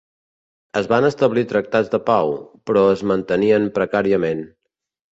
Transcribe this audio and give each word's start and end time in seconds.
Es 0.81 0.89
van 0.93 1.07
establir 1.09 1.43
tractats 1.51 1.93
de 1.93 2.01
pau, 2.09 2.33
però 2.71 2.89
es 2.97 3.07
mantenien 3.15 3.73
precàriament. 3.81 4.47